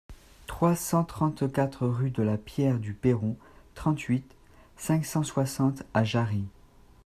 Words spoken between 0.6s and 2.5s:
cent trente-quatre rue de la